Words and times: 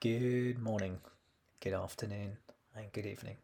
Good 0.00 0.58
morning, 0.58 0.96
good 1.60 1.74
afternoon, 1.74 2.38
and 2.74 2.90
good 2.90 3.04
evening. 3.04 3.36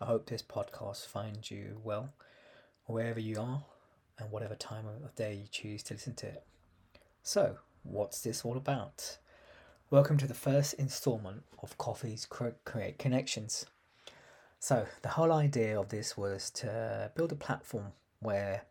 I 0.00 0.04
hope 0.04 0.26
this 0.26 0.40
podcast 0.40 1.08
finds 1.08 1.50
you 1.50 1.80
well, 1.82 2.12
wherever 2.86 3.18
you 3.18 3.40
are, 3.40 3.64
and 4.16 4.30
whatever 4.30 4.54
time 4.54 4.84
of 4.86 5.16
day 5.16 5.34
you 5.34 5.48
choose 5.50 5.82
to 5.82 5.94
listen 5.94 6.14
to 6.14 6.28
it. 6.28 6.44
So, 7.24 7.56
what's 7.82 8.20
this 8.20 8.44
all 8.44 8.56
about? 8.56 9.18
Welcome 9.90 10.18
to 10.18 10.28
the 10.28 10.34
first 10.34 10.74
installment 10.74 11.42
of 11.60 11.76
Coffee 11.78 12.16
Creates 12.28 13.02
Connections. 13.02 13.66
So, 14.60 14.86
the 15.02 15.08
whole 15.08 15.32
idea 15.32 15.80
of 15.80 15.88
this 15.88 16.16
was 16.16 16.50
to 16.50 17.10
build 17.16 17.32
a 17.32 17.34
platform 17.34 17.90
where 18.20 18.66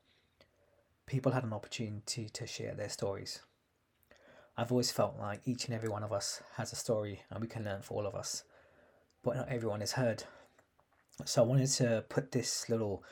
people 1.08 1.34
had 1.34 1.44
an 1.44 1.52
opportunity 1.52 2.30
to 2.30 2.48
share 2.48 2.74
their 2.74 2.88
stories 2.88 3.42
I've 4.58 4.72
always 4.72 4.92
felt 4.92 5.18
like 5.20 5.48
each 5.48 5.66
and 5.66 5.74
every 5.74 5.90
one 5.90 6.04
of 6.04 6.12
us 6.12 6.42
has 6.58 6.74
a 6.74 6.76
story 6.76 7.22
and 7.30 7.42
we 7.42 7.48
can 7.48 7.64
learn 7.64 7.82
for 7.82 7.96
all 7.96 8.08
of 8.08 8.16
us, 8.16 8.44
but 9.24 9.36
not 9.36 9.50
everyone 9.50 9.82
is 9.82 9.94
heard. 9.94 10.24
So 11.26 11.44
I 11.44 11.46
wanted 11.46 11.70
to 11.72 12.04
put 12.10 12.32
this 12.32 12.70
little 12.70 13.04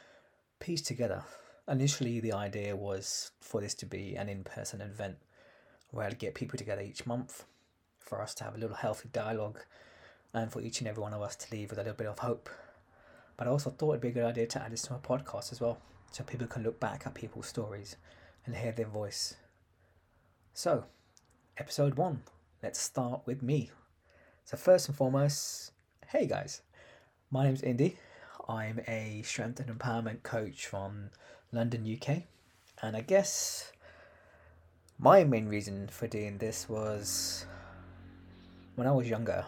piece 0.59 0.81
together. 0.81 1.23
Initially, 1.67 2.19
the 2.19 2.33
idea 2.33 2.75
was 2.75 3.31
for 3.39 3.61
this 3.61 3.73
to 3.75 3.85
be 3.85 4.15
an 4.15 4.27
in 4.27 4.43
person 4.43 4.81
event 4.81 5.17
where 5.91 6.05
I'd 6.05 6.19
get 6.19 6.35
people 6.35 6.57
together 6.57 6.81
each 6.81 7.05
month 7.05 7.45
for 7.99 8.21
us 8.21 8.33
to 8.35 8.43
have 8.43 8.55
a 8.55 8.57
little 8.57 8.75
healthy 8.75 9.09
dialogue 9.11 9.59
and 10.33 10.51
for 10.51 10.61
each 10.61 10.79
and 10.79 10.87
every 10.87 11.01
one 11.01 11.13
of 11.13 11.21
us 11.21 11.35
to 11.37 11.55
leave 11.55 11.69
with 11.69 11.79
a 11.79 11.83
little 11.83 11.97
bit 11.97 12.07
of 12.07 12.19
hope. 12.19 12.49
But 13.37 13.47
I 13.47 13.51
also 13.51 13.69
thought 13.69 13.91
it'd 13.91 14.01
be 14.01 14.09
a 14.09 14.11
good 14.11 14.25
idea 14.25 14.47
to 14.47 14.61
add 14.61 14.71
this 14.71 14.81
to 14.83 14.93
my 14.93 14.99
podcast 14.99 15.51
as 15.51 15.61
well 15.61 15.79
so 16.11 16.23
people 16.23 16.47
can 16.47 16.63
look 16.63 16.79
back 16.79 17.03
at 17.05 17.13
people's 17.13 17.47
stories 17.47 17.95
and 18.45 18.55
hear 18.55 18.71
their 18.71 18.87
voice. 18.87 19.35
So, 20.53 20.85
episode 21.59 21.95
one. 21.95 22.21
Let's 22.63 22.79
start 22.79 23.23
with 23.25 23.43
me. 23.43 23.69
So, 24.45 24.55
first 24.55 24.87
and 24.87 24.95
foremost, 24.95 25.73
hey 26.07 26.25
guys, 26.25 26.61
my 27.29 27.43
name's 27.43 27.61
Indy. 27.61 27.97
I'm 28.47 28.79
a 28.87 29.21
strength 29.23 29.59
and 29.59 29.69
empowerment 29.77 30.23
coach 30.23 30.65
from 30.65 31.09
London, 31.51 31.85
UK. 31.85 32.23
And 32.81 32.95
I 32.95 33.01
guess 33.01 33.73
my 34.97 35.25
main 35.25 35.49
reason 35.49 35.89
for 35.89 36.07
doing 36.07 36.37
this 36.37 36.69
was 36.69 37.45
when 38.75 38.87
I 38.87 38.91
was 38.91 39.09
younger, 39.09 39.45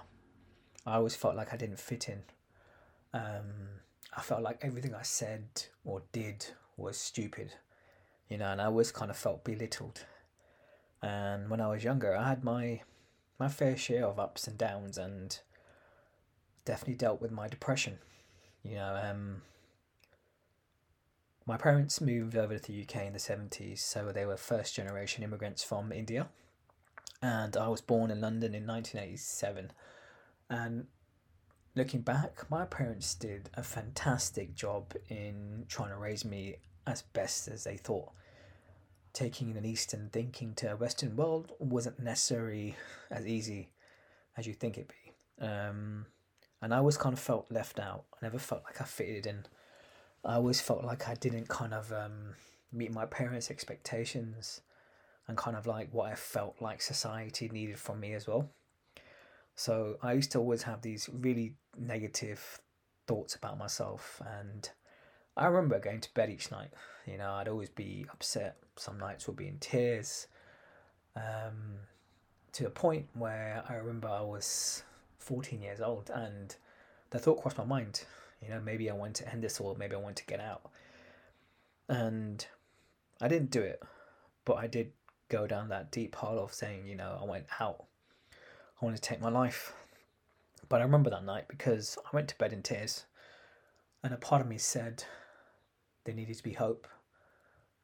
I 0.86 0.96
always 0.96 1.16
felt 1.16 1.38
like 1.38 1.54
I 1.54 1.58
didn't 1.58 1.80
fit 1.80 2.10
in. 2.10 2.24
Um, 3.14 3.80
I 4.16 4.22
felt 4.22 4.42
like 4.42 4.60
everything 4.62 4.94
I 4.94 5.04
said 5.04 5.46
or 5.86 6.02
did 6.12 6.46
was 6.76 6.98
stupid, 6.98 7.54
you 8.28 8.38
know, 8.38 8.52
and 8.52 8.62
I 8.62 8.66
always 8.66 8.92
kind 8.92 9.10
of 9.10 9.16
felt 9.16 9.46
belittled 9.46 10.06
and 11.02 11.50
when 11.50 11.62
I 11.62 11.68
was 11.68 11.84
younger, 11.84 12.16
I 12.16 12.30
had 12.30 12.44
my 12.44 12.82
my 13.40 13.48
fair 13.48 13.76
share 13.76 14.06
of 14.06 14.20
ups 14.20 14.48
and 14.48 14.58
downs, 14.58 14.98
and 14.98 15.40
definitely 16.66 16.96
dealt 16.96 17.22
with 17.22 17.32
my 17.32 17.48
depression. 17.48 17.98
You 18.64 18.76
know, 18.76 19.00
um, 19.04 19.42
my 21.46 21.58
parents 21.58 22.00
moved 22.00 22.36
over 22.36 22.58
to 22.58 22.72
the 22.72 22.84
UK 22.84 23.08
in 23.08 23.14
the 23.14 23.20
seventies, 23.20 23.84
so 23.84 24.12
they 24.12 24.26
were 24.26 24.38
first 24.38 24.76
generation 24.76 25.24
immigrants 25.24 25.64
from 25.64 25.92
India, 25.92 26.28
and 27.22 27.58
I 27.58 27.68
was 27.68 27.82
born 27.82 28.12
in 28.12 28.22
London 28.22 28.54
in 28.54 28.66
nineteen 28.66 29.02
eighty 29.02 29.18
seven, 29.18 29.72
and 30.50 30.86
looking 31.76 32.02
back, 32.02 32.50
my 32.52 32.66
parents 32.66 33.16
did 33.16 33.50
a 33.56 33.64
fantastic 33.64 34.54
job 34.54 34.94
in 35.10 35.66
trying 35.68 35.90
to 35.90 35.98
raise 35.98 36.24
me 36.24 36.58
as 36.86 37.02
best 37.02 37.48
as 37.48 37.64
they 37.64 37.78
thought 37.78 38.12
taking 39.14 39.56
an 39.58 39.66
Eastern 39.66 40.10
thinking 40.12 40.54
to 40.56 40.72
a 40.72 40.76
Western 40.76 41.16
world 41.16 41.52
wasn't 41.60 42.00
necessarily 42.00 42.76
as 43.10 43.28
easy 43.28 43.70
as 44.38 44.48
you 44.48 44.54
think 44.54 44.78
it'd 44.78 44.90
be. 44.90 45.46
Um, 45.46 46.06
and 46.62 46.74
I 46.74 46.78
always 46.78 46.98
kind 46.98 47.14
of 47.14 47.20
felt 47.20 47.52
left 47.52 47.80
out. 47.80 48.06
I 48.14 48.18
never 48.22 48.40
felt 48.40 48.64
like 48.64 48.80
I 48.80 48.86
fitted 48.86 49.26
in. 49.26 49.46
I 50.24 50.36
always 50.36 50.62
felt 50.62 50.84
like 50.84 51.10
I 51.10 51.16
didn't 51.16 51.50
kind 51.50 51.74
of 51.74 51.92
um, 51.92 52.36
meet 52.72 52.94
my 52.94 53.06
parents' 53.06 53.50
expectations 53.50 54.62
and 55.28 55.38
kind 55.38 55.58
of 55.58 55.66
like 55.66 55.90
what 55.92 56.12
I 56.12 56.16
felt 56.16 56.62
like 56.62 56.82
society 56.82 57.50
needed 57.50 57.80
from 57.80 58.00
me 58.00 58.14
as 58.14 58.28
well. 58.28 58.50
So 59.56 59.98
I 60.02 60.14
used 60.14 60.32
to 60.32 60.40
always 60.40 60.64
have 60.64 60.82
these 60.82 61.10
really 61.12 61.56
negative 61.78 62.62
thoughts 63.08 63.36
about 63.36 63.58
myself 63.58 64.22
and 64.26 64.70
I 65.36 65.48
remember 65.48 65.80
going 65.80 66.02
to 66.02 66.14
bed 66.14 66.30
each 66.30 66.52
night. 66.52 66.72
You 67.06 67.18
know, 67.18 67.32
I'd 67.32 67.48
always 67.48 67.70
be 67.70 68.06
upset. 68.12 68.58
Some 68.76 69.00
nights 69.00 69.28
would 69.28 69.36
be 69.36 69.48
in 69.48 69.58
tears. 69.60 70.28
Um, 71.16 71.80
to 72.54 72.68
a 72.68 72.70
point 72.70 73.08
where 73.14 73.64
I 73.68 73.76
remember 73.76 74.08
I 74.08 74.22
was 74.22 74.84
14 75.20 75.62
years 75.62 75.82
old 75.82 76.10
and 76.14 76.56
the 77.10 77.20
thought 77.20 77.42
crossed 77.42 77.58
my 77.58 77.66
mind, 77.66 78.04
you 78.42 78.50
know, 78.50 78.60
maybe 78.60 78.90
I 78.90 78.94
want 78.94 79.16
to 79.18 79.30
end 79.32 79.44
this 79.44 79.60
or 79.60 79.76
maybe 79.76 79.96
I 79.96 80.00
want 80.00 80.16
to 80.18 80.26
get 80.26 80.40
out. 80.40 80.70
And 81.88 82.46
I 83.22 83.28
didn't 83.28 83.52
do 83.52 83.62
it, 83.62 83.82
but 84.46 84.56
I 84.56 84.68
did 84.68 84.92
go 85.30 85.48
down 85.48 85.70
that 85.70 85.92
deep 85.92 86.16
hole 86.16 86.40
of 86.40 86.54
saying, 86.54 86.88
you 86.88 86.96
know, 86.96 87.18
I 87.22 87.26
went 87.26 87.46
out. 87.60 87.86
I 88.82 88.86
want 88.86 88.96
to 88.96 89.02
take 89.02 89.22
my 89.22 89.30
life. 89.30 89.74
But 90.68 90.82
I 90.82 90.84
remember 90.84 91.10
that 91.10 91.26
night 91.26 91.46
because 91.48 91.98
I 92.06 92.10
went 92.16 92.28
to 92.30 92.38
bed 92.38 92.54
in 92.54 92.64
tears 92.64 93.06
and 94.04 94.14
a 94.14 94.18
part 94.18 94.42
of 94.42 94.48
me 94.48 94.58
said, 94.58 95.04
there 96.04 96.16
needed 96.16 96.38
to 96.38 96.44
be 96.44 96.54
hope. 96.54 96.88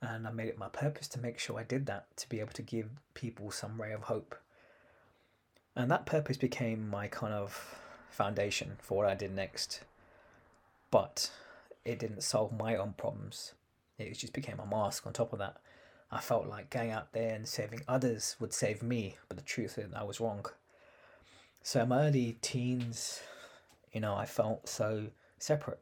And 0.01 0.27
I 0.27 0.31
made 0.31 0.47
it 0.47 0.57
my 0.57 0.69
purpose 0.69 1.07
to 1.09 1.19
make 1.19 1.39
sure 1.39 1.59
I 1.59 1.63
did 1.63 1.87
that, 1.87 2.15
to 2.17 2.29
be 2.29 2.39
able 2.39 2.53
to 2.53 2.61
give 2.61 2.89
people 3.13 3.49
some 3.49 3.81
ray 3.81 3.93
of 3.93 4.03
hope. 4.03 4.35
And 5.75 5.89
that 5.91 6.05
purpose 6.05 6.37
became 6.37 6.89
my 6.89 7.07
kind 7.07 7.33
of 7.33 7.79
foundation 8.09 8.77
for 8.79 8.99
what 8.99 9.07
I 9.07 9.15
did 9.15 9.35
next. 9.35 9.81
But 10.91 11.31
it 11.85 11.99
didn't 11.99 12.23
solve 12.23 12.57
my 12.57 12.75
own 12.75 12.93
problems. 12.97 13.53
It 13.97 14.13
just 14.17 14.33
became 14.33 14.59
a 14.59 14.65
mask 14.65 15.07
on 15.07 15.13
top 15.13 15.33
of 15.33 15.39
that. 15.39 15.57
I 16.11 16.19
felt 16.19 16.47
like 16.47 16.69
going 16.69 16.91
out 16.91 17.13
there 17.13 17.35
and 17.35 17.47
saving 17.47 17.81
others 17.87 18.35
would 18.39 18.53
save 18.53 18.81
me, 18.81 19.17
but 19.27 19.37
the 19.37 19.43
truth 19.43 19.77
is 19.77 19.93
I 19.93 20.03
was 20.03 20.19
wrong. 20.19 20.45
So 21.63 21.81
in 21.81 21.89
my 21.89 22.07
early 22.07 22.37
teens, 22.41 23.21
you 23.91 23.99
know, 23.99 24.15
I 24.15 24.25
felt 24.25 24.69
so 24.69 25.07
separate 25.37 25.79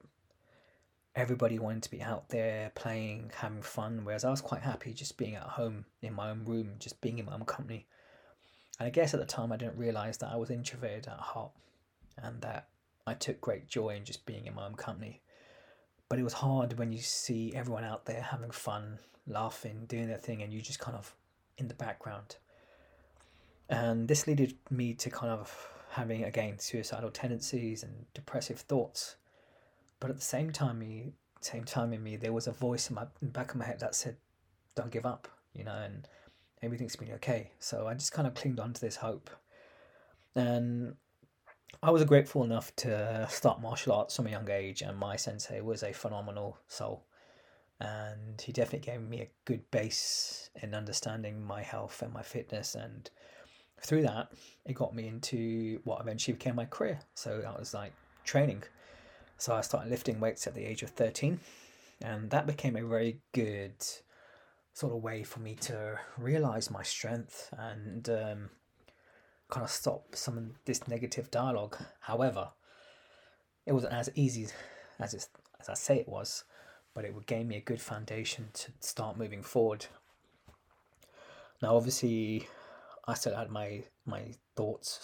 everybody 1.16 1.58
wanted 1.58 1.84
to 1.84 1.92
be 1.92 2.02
out 2.02 2.30
there 2.30 2.72
playing, 2.76 3.31
having 3.36 3.62
fun, 3.62 4.02
whereas 4.03 4.26
I 4.26 4.31
was 4.31 4.42
quite 4.42 4.62
happy 4.62 4.94
just 4.94 5.18
being 5.18 5.36
at 5.36 5.44
home 5.44 5.86
in 6.02 6.14
my 6.14 6.30
own 6.30 6.44
room, 6.46 6.74
just 6.78 7.00
being 7.02 7.20
in 7.20 7.26
my 7.26 7.34
own 7.34 7.46
company. 7.46 7.88
And 8.80 8.88
I 8.88 8.90
guess 8.90 9.14
at 9.14 9.22
the 9.22 9.26
time 9.26 9.52
I 9.52 9.58
didn't 9.58 9.78
realize 9.78 10.18
that 10.18 10.31
I 10.31 10.36
was 10.36 10.50
introverted 10.50 11.08
at 11.08 11.18
heart 11.18 11.52
and 12.22 12.42
that 12.42 12.68
I 13.08 13.14
took 13.14 13.40
great 13.40 13.68
joy 13.68 13.96
in 13.96 14.03
just 14.03 14.26
being 14.26 14.46
in 14.46 14.56
my 14.56 14.66
own 14.66 14.76
company. 14.76 15.22
But 16.09 16.20
it 16.20 16.24
was 16.24 16.34
hard 16.34 16.78
when 16.78 16.92
you 16.92 17.00
see 17.00 17.53
everyone 17.56 17.86
out 17.86 18.06
there 18.06 18.22
having 18.22 18.52
fun, 18.52 19.00
laughing, 19.26 19.86
doing 19.88 20.08
their 20.08 20.18
thing, 20.18 20.44
and 20.44 20.53
you 20.53 20.62
just 20.62 20.80
kind 20.80 20.97
of 20.97 21.16
in 21.58 21.70
the 21.70 21.74
background. 21.74 22.36
And 23.70 24.08
this 24.08 24.28
led 24.28 24.53
me 24.70 24.94
to 24.96 25.09
kind 25.09 25.32
of 25.32 25.70
having 25.92 26.26
again 26.26 26.59
suicidal 26.59 27.09
tendencies 27.09 27.82
and 27.82 28.06
depressive 28.14 28.59
thoughts 28.59 29.16
but 30.00 30.10
at 30.10 30.16
the 30.16 30.22
same 30.22 30.52
time, 30.52 30.80
me, 30.80 31.14
same 31.42 31.64
time 31.64 31.94
in 31.94 32.04
me, 32.04 32.16
there 32.16 32.34
was 32.34 32.48
a 32.48 32.52
voice 32.52 32.90
in 32.90 32.96
my 32.96 33.08
in 33.22 33.30
back 33.30 33.52
of 33.52 33.58
my 33.58 33.66
head 33.66 33.80
that 33.80 33.96
said, 33.96 34.18
"Don't 34.76 34.92
give 34.92 35.06
up," 35.06 35.28
you 35.54 35.64
know, 35.64 35.76
and 35.76 36.08
everything's 36.62 36.96
been 36.96 37.12
okay. 37.14 37.52
So 37.60 37.88
I 37.88 37.94
just 37.94 38.12
kind 38.12 38.28
of 38.28 38.34
clinged 38.34 38.60
on 38.60 38.74
to 38.74 38.82
this 38.82 38.98
hope, 38.98 39.30
and 40.36 40.96
I 41.84 41.92
was 41.92 42.04
grateful 42.06 42.44
enough 42.44 42.76
to 42.78 43.28
start 43.30 43.62
martial 43.62 43.94
arts 43.94 44.16
from 44.16 44.28
a 44.28 44.32
young 44.32 44.50
age, 44.50 44.82
and 44.82 44.98
my 44.98 45.16
sensei 45.16 45.62
was 45.62 45.84
a 45.84 45.94
phenomenal 45.94 46.58
soul, 46.68 47.06
and 47.80 48.40
he 48.42 48.52
definitely 48.52 48.92
gave 48.92 49.02
me 49.02 49.22
a 49.22 49.30
good 49.46 49.70
base 49.72 50.50
in 50.56 50.74
understanding 50.74 51.46
my 51.46 51.62
health 51.62 52.02
and 52.02 52.14
my 52.14 52.24
fitness, 52.24 52.76
and 52.76 53.10
through 53.82 54.02
that, 54.04 54.32
it 54.66 54.74
got 54.74 54.96
me 54.96 55.08
into 55.08 55.82
what 55.84 56.02
eventually 56.02 56.34
became 56.34 56.56
my 56.56 56.66
career. 56.66 57.00
So 57.14 57.44
I 57.46 57.59
was 57.59 57.74
like 57.74 57.94
training 58.24 58.64
so 59.37 59.53
I 59.53 59.61
started 59.61 59.90
lifting 59.90 60.20
weights 60.20 60.47
at 60.47 60.53
the 60.53 60.66
age 60.66 60.84
of 60.84 60.91
13, 60.91 61.40
and 62.02 62.29
that 62.29 62.47
became 62.47 62.76
a 62.76 62.85
very 62.85 63.20
good 63.34 63.73
sort 64.73 64.93
of 64.93 65.02
way 65.02 65.23
for 65.23 65.40
me 65.40 65.55
to 65.55 65.97
realize 66.17 66.70
my 66.70 66.84
strength 66.84 67.49
and 67.58 68.09
um, 68.09 68.49
kind 69.49 69.64
of 69.64 69.70
stop 69.70 70.16
some 70.16 70.37
of 70.37 70.43
this 70.66 70.87
negative 70.87 71.32
dialogue. 71.32 71.78
However, 72.02 72.49
it 73.66 73.73
wasn't 73.73 73.93
as 73.93 74.09
easy 74.16 74.47
as 74.99 75.14
it, 75.14 75.28
as 75.59 75.70
I 75.70 75.73
say 75.73 75.97
it 75.97 76.09
was, 76.09 76.43
but 76.93 77.05
it 77.05 77.14
would 77.14 77.26
gave 77.26 77.46
me 77.46 77.58
a 77.58 77.61
good 77.61 77.81
foundation 77.81 78.49
to 78.53 78.72
start 78.79 79.17
moving 79.17 79.43
forward. 79.43 79.85
Now, 81.61 81.76
obviously, 81.76 82.47
I 83.08 83.14
still 83.14 83.35
had 83.35 83.49
my 83.49 83.84
my 84.05 84.34
thoughts, 84.55 84.99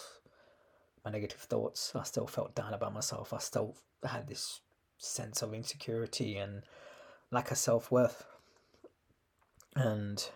my 1.04 1.10
negative 1.10 1.40
thoughts. 1.40 1.92
I 1.94 2.02
still 2.04 2.26
felt 2.26 2.54
down 2.54 2.74
about 2.74 2.94
myself. 2.94 3.32
I 3.32 3.38
still 3.38 3.74
had 4.10 4.28
this 4.28 4.60
sense 4.98 5.42
of 5.42 5.54
insecurity 5.54 6.36
and 6.36 6.62
lack 7.30 7.50
of 7.50 7.58
self 7.58 7.90
worth. 7.90 8.24
And 9.74 10.28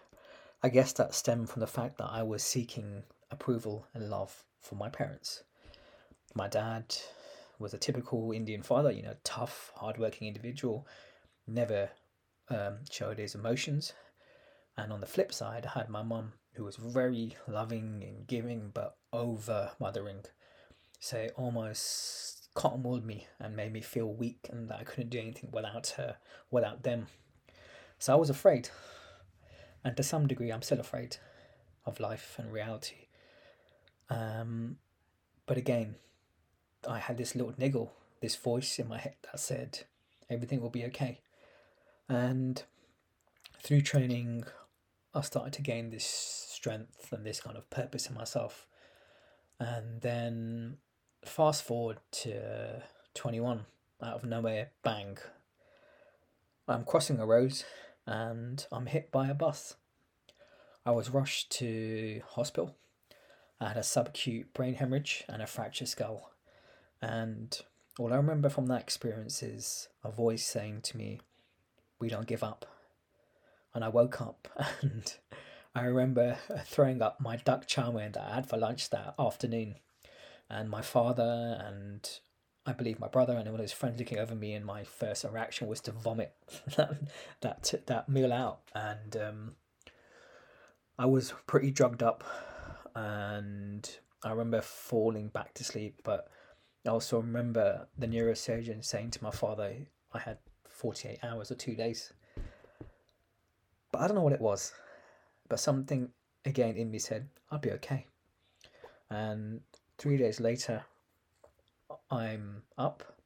I 0.62 0.68
guess 0.68 0.92
that 0.94 1.14
stemmed 1.14 1.50
from 1.50 1.60
the 1.60 1.66
fact 1.66 1.98
that 1.98 2.10
I 2.10 2.22
was 2.22 2.42
seeking 2.42 3.04
approval 3.30 3.86
and 3.94 4.10
love 4.10 4.44
from 4.60 4.78
my 4.78 4.88
parents. 4.88 5.42
My 6.34 6.48
dad 6.48 6.96
was 7.58 7.72
a 7.72 7.78
typical 7.78 8.32
Indian 8.32 8.62
father, 8.62 8.90
you 8.90 9.02
know, 9.02 9.16
tough, 9.24 9.72
hardworking 9.76 10.28
individual, 10.28 10.86
never 11.46 11.90
um, 12.48 12.78
showed 12.90 13.18
his 13.18 13.34
emotions. 13.34 13.92
And 14.76 14.92
on 14.92 15.00
the 15.00 15.06
flip 15.06 15.32
side, 15.32 15.66
I 15.66 15.78
had 15.78 15.88
my 15.88 16.02
mum, 16.02 16.34
who 16.54 16.64
was 16.64 16.76
very 16.76 17.36
loving 17.48 18.02
and 18.06 18.26
giving, 18.26 18.70
but 18.74 18.96
over 19.12 19.70
mothering. 19.80 20.24
So 21.00 21.28
almost 21.36 22.35
cottonwooled 22.56 23.04
me 23.04 23.26
and 23.38 23.54
made 23.54 23.72
me 23.72 23.82
feel 23.82 24.12
weak 24.12 24.48
and 24.50 24.68
that 24.68 24.80
I 24.80 24.84
couldn't 24.84 25.10
do 25.10 25.20
anything 25.20 25.50
without 25.52 25.88
her, 25.98 26.16
without 26.50 26.82
them. 26.82 27.06
So 27.98 28.12
I 28.12 28.16
was 28.16 28.30
afraid. 28.30 28.70
And 29.84 29.96
to 29.96 30.02
some 30.02 30.26
degree, 30.26 30.50
I'm 30.50 30.62
still 30.62 30.80
afraid 30.80 31.18
of 31.84 32.00
life 32.00 32.36
and 32.38 32.52
reality. 32.52 33.06
Um, 34.10 34.78
but 35.46 35.56
again, 35.56 35.96
I 36.88 36.98
had 36.98 37.18
this 37.18 37.36
little 37.36 37.54
niggle, 37.56 37.92
this 38.20 38.36
voice 38.36 38.78
in 38.78 38.88
my 38.88 38.98
head 38.98 39.16
that 39.22 39.38
said, 39.38 39.84
everything 40.28 40.60
will 40.60 40.70
be 40.70 40.84
okay. 40.86 41.20
And 42.08 42.62
through 43.62 43.82
training, 43.82 44.44
I 45.14 45.20
started 45.20 45.52
to 45.54 45.62
gain 45.62 45.90
this 45.90 46.06
strength 46.06 47.12
and 47.12 47.24
this 47.24 47.40
kind 47.40 47.56
of 47.56 47.68
purpose 47.70 48.08
in 48.08 48.14
myself. 48.14 48.66
And 49.58 50.00
then 50.00 50.78
fast 51.28 51.62
forward 51.62 51.98
to 52.10 52.82
21, 53.14 53.66
out 54.02 54.14
of 54.14 54.24
nowhere, 54.24 54.70
bang. 54.82 55.18
I'm 56.68 56.84
crossing 56.84 57.18
a 57.20 57.26
road 57.26 57.62
and 58.06 58.66
I'm 58.72 58.86
hit 58.86 59.10
by 59.10 59.28
a 59.28 59.34
bus. 59.34 59.76
I 60.84 60.90
was 60.92 61.10
rushed 61.10 61.50
to 61.52 62.22
hospital. 62.30 62.76
I 63.60 63.68
had 63.68 63.76
a 63.76 63.80
subacute 63.80 64.46
brain 64.54 64.74
hemorrhage 64.74 65.24
and 65.28 65.42
a 65.42 65.46
fractured 65.46 65.88
skull. 65.88 66.30
And 67.00 67.58
all 67.98 68.12
I 68.12 68.16
remember 68.16 68.48
from 68.48 68.66
that 68.66 68.82
experience 68.82 69.42
is 69.42 69.88
a 70.04 70.10
voice 70.10 70.44
saying 70.44 70.82
to 70.82 70.96
me, 70.96 71.20
We 71.98 72.08
don't 72.08 72.26
give 72.26 72.44
up. 72.44 72.66
And 73.74 73.84
I 73.84 73.88
woke 73.88 74.20
up 74.20 74.48
and 74.82 75.12
I 75.74 75.84
remember 75.84 76.38
throwing 76.64 77.02
up 77.02 77.20
my 77.20 77.36
duck 77.36 77.66
chow 77.66 77.90
mein 77.90 78.12
that 78.12 78.30
I 78.30 78.34
had 78.36 78.48
for 78.48 78.56
lunch 78.56 78.90
that 78.90 79.14
afternoon. 79.18 79.76
And 80.48 80.70
my 80.70 80.82
father 80.82 81.60
and 81.64 82.08
I 82.66 82.72
believe 82.72 82.98
my 82.98 83.08
brother 83.08 83.34
and 83.34 83.44
one 83.46 83.54
of 83.54 83.60
his 83.60 83.72
friends 83.72 83.98
looking 83.98 84.18
over 84.18 84.34
me, 84.34 84.54
and 84.54 84.64
my 84.64 84.84
first 84.84 85.24
reaction 85.24 85.68
was 85.68 85.80
to 85.82 85.92
vomit 85.92 86.32
that 86.76 86.96
that, 87.40 87.86
that 87.86 88.08
meal 88.08 88.32
out. 88.32 88.60
And 88.74 89.16
um, 89.16 89.52
I 90.98 91.06
was 91.06 91.32
pretty 91.46 91.70
drugged 91.70 92.02
up, 92.02 92.24
and 92.94 93.88
I 94.24 94.30
remember 94.30 94.60
falling 94.60 95.28
back 95.28 95.54
to 95.54 95.64
sleep. 95.64 96.00
But 96.02 96.28
I 96.84 96.90
also 96.90 97.18
remember 97.18 97.86
the 97.96 98.08
neurosurgeon 98.08 98.84
saying 98.84 99.12
to 99.12 99.22
my 99.22 99.30
father, 99.30 99.72
I 100.12 100.18
had 100.18 100.38
48 100.68 101.18
hours 101.22 101.50
or 101.50 101.54
two 101.54 101.74
days. 101.74 102.12
But 103.92 104.00
I 104.00 104.08
don't 104.08 104.16
know 104.16 104.22
what 104.22 104.32
it 104.32 104.40
was. 104.40 104.72
But 105.48 105.60
something 105.60 106.10
again 106.44 106.76
in 106.76 106.90
me 106.90 106.98
said, 106.98 107.28
I'll 107.50 107.58
be 107.58 107.72
okay. 107.72 108.06
And 109.08 109.60
three 109.98 110.16
days 110.16 110.40
later, 110.40 110.84
I'm 112.10 112.62
up, 112.76 113.16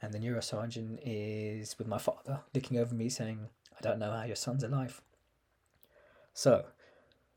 and 0.00 0.12
the 0.12 0.18
neurosurgeon 0.18 0.98
is 1.02 1.78
with 1.78 1.88
my 1.88 1.98
father 1.98 2.40
looking 2.54 2.78
over 2.78 2.94
me 2.94 3.08
saying, 3.08 3.48
I 3.76 3.80
don't 3.82 3.98
know 3.98 4.12
how 4.12 4.24
your 4.24 4.36
son's 4.36 4.62
alive. 4.62 5.02
So, 6.32 6.66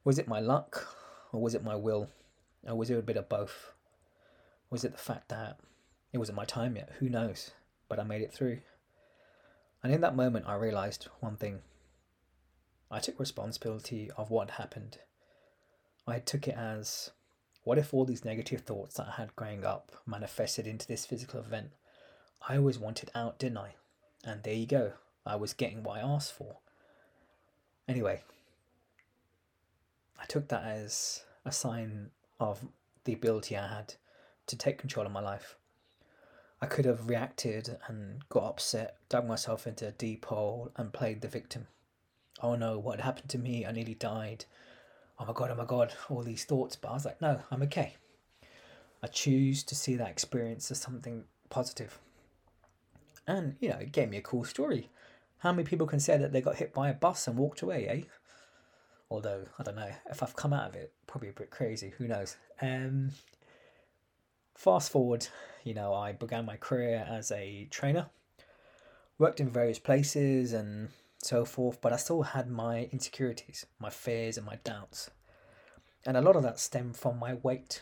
was 0.04 0.20
it 0.20 0.28
my 0.28 0.40
luck, 0.40 0.88
or 1.32 1.42
was 1.42 1.56
it 1.56 1.64
my 1.64 1.76
will, 1.76 2.10
or 2.68 2.76
was 2.76 2.90
it 2.90 2.98
a 2.98 3.02
bit 3.02 3.18
of 3.18 3.30
both? 3.30 3.74
Was 4.70 4.84
it 4.84 4.92
the 4.92 4.98
fact 4.98 5.30
that 5.30 5.60
it 6.14 6.18
wasn't 6.18 6.38
my 6.38 6.46
time 6.46 6.76
yet? 6.76 6.92
Who 7.00 7.10
knows? 7.10 7.52
But 7.88 8.00
I 8.00 8.04
made 8.04 8.22
it 8.22 8.34
through. 8.34 8.60
And 9.82 9.94
in 9.94 10.02
that 10.02 10.16
moment, 10.16 10.46
I 10.48 10.56
realized 10.56 11.08
one 11.22 11.38
thing. 11.38 11.60
I 12.92 13.00
took 13.00 13.20
responsibility 13.20 14.12
of 14.18 14.30
what 14.30 14.52
happened. 14.52 14.98
I 16.08 16.20
took 16.20 16.48
it 16.48 16.56
as 16.56 17.12
what 17.70 17.78
if 17.78 17.94
all 17.94 18.04
these 18.04 18.26
negative 18.26 18.62
thoughts 18.62 18.96
that 18.96 19.10
I 19.10 19.22
had 19.22 19.36
growing 19.36 19.64
up 19.64 19.92
manifested 20.08 20.66
into 20.66 20.88
this 20.88 21.06
physical 21.06 21.40
event? 21.40 21.70
I 22.48 22.58
always 22.58 22.80
wanted 22.80 23.12
out, 23.14 23.38
didn't 23.38 23.60
I? 23.60 23.76
And 24.24 24.42
there 24.42 24.56
you 24.56 24.66
go. 24.66 24.94
I 25.24 25.36
was 25.36 25.54
getting 25.54 25.84
what 25.84 26.00
I 26.00 26.02
asked 26.02 26.34
for. 26.34 26.56
Anyway, 27.88 28.22
I 30.20 30.26
took 30.26 30.48
that 30.48 30.64
as 30.64 31.22
a 31.46 31.52
sign 31.52 32.10
of 32.40 32.66
the 33.04 33.14
ability 33.14 33.56
I 33.56 33.68
had 33.68 33.94
to 34.48 34.58
take 34.58 34.80
control 34.80 35.06
of 35.06 35.12
my 35.12 35.22
life. 35.22 35.56
I 36.60 36.66
could 36.66 36.86
have 36.86 37.08
reacted 37.08 37.78
and 37.88 38.28
got 38.30 38.46
upset, 38.46 38.98
dug 39.10 39.28
myself 39.28 39.68
into 39.68 39.88
a 39.88 39.92
deep 39.92 40.26
hole, 40.26 40.72
and 40.76 40.92
played 40.92 41.22
the 41.22 41.28
victim. 41.28 41.68
Oh 42.42 42.56
no, 42.56 42.80
what 42.80 43.02
happened 43.02 43.30
to 43.30 43.38
me? 43.38 43.64
I 43.64 43.72
nearly 43.72 43.94
died. 43.94 44.46
Oh 45.20 45.26
my 45.26 45.34
god, 45.34 45.52
oh 45.52 45.56
my 45.56 45.66
god, 45.66 45.94
all 46.10 46.24
these 46.24 46.46
thoughts. 46.46 46.76
But 46.76 46.90
I 46.90 46.94
was 46.94 47.06
like, 47.06 47.22
no, 47.22 47.40
I'm 47.52 47.62
okay. 47.64 47.96
I 49.04 49.08
choose 49.08 49.64
to 49.64 49.76
see 49.76 49.96
that 49.96 50.10
experience 50.10 50.72
as 50.72 50.80
something 50.80 51.26
positive. 51.50 52.00
And, 53.28 53.56
you 53.60 53.70
know, 53.70 53.78
it 53.78 53.92
gave 53.92 54.10
me 54.10 54.18
a 54.18 54.22
cool 54.22 54.44
story. 54.44 54.90
How 55.40 55.52
many 55.52 55.64
people 55.64 55.88
can 55.88 56.00
say 56.00 56.18
that 56.18 56.32
they 56.32 56.42
got 56.42 56.56
hit 56.56 56.74
by 56.74 56.90
a 56.90 56.94
bus 56.94 57.28
and 57.28 57.38
walked 57.38 57.62
away, 57.62 57.88
eh? 57.88 58.02
Although, 59.12 59.46
I 59.58 59.64
don't 59.64 59.76
know, 59.76 59.92
if 60.10 60.22
I've 60.22 60.36
come 60.36 60.54
out 60.54 60.70
of 60.70 60.76
it, 60.76 60.94
probably 61.08 61.30
a 61.30 61.34
bit 61.34 61.50
crazy, 61.50 61.94
who 61.98 62.08
knows. 62.08 62.38
Um, 62.62 63.12
fast 64.56 64.92
forward, 64.92 65.28
you 65.64 65.74
know, 65.74 65.94
I 65.94 66.12
began 66.12 66.46
my 66.46 66.58
career 66.58 67.06
as 67.10 67.32
a 67.32 67.68
trainer, 67.72 68.08
worked 69.18 69.40
in 69.40 69.50
various 69.50 69.80
places 69.80 70.54
and 70.54 70.90
so 71.22 71.46
forth, 71.46 71.82
but 71.82 71.94
I 71.94 71.98
still 71.98 72.22
had 72.22 72.50
my 72.50 72.90
insecurities, 72.92 73.66
my 73.80 73.90
fears, 73.90 74.38
and 74.38 74.46
my 74.46 74.58
doubts. 74.64 75.10
And 76.06 76.16
a 76.16 76.22
lot 76.22 76.36
of 76.36 76.44
that 76.44 76.60
stemmed 76.60 76.98
from 76.98 77.20
my 77.20 77.36
weight. 77.36 77.82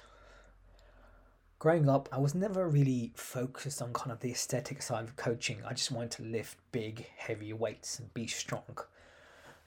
Growing 1.59 1.89
up, 1.89 2.09
I 2.11 2.19
was 2.19 2.35
never 2.35 2.67
really 2.67 3.13
focused 3.15 3.81
on 3.81 3.93
kind 3.93 4.11
of 4.11 4.19
the 4.19 4.31
aesthetic 4.31 4.81
side 4.81 5.03
of 5.03 5.15
coaching. 5.15 5.57
I 5.65 5.73
just 5.73 5.91
wanted 5.91 6.11
to 6.11 6.23
lift 6.23 6.57
big, 6.71 7.07
heavy 7.15 7.53
weights 7.53 7.99
and 7.99 8.13
be 8.13 8.27
strong. 8.27 8.77